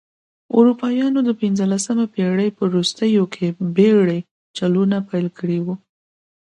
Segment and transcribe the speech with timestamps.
[0.57, 4.19] اروپایانو د پنځلسمې پېړۍ په وروستیو کې بېړۍ
[4.57, 5.75] چلونه پیل کړې وه.